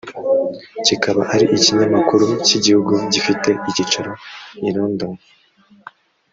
[0.85, 4.11] kikaba ari ikinyamakuru cy’igihugu gifite ikicaro
[4.67, 5.13] I London